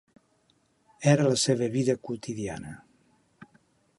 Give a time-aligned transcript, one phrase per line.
[1.11, 2.75] Era la seva vida quotidiana.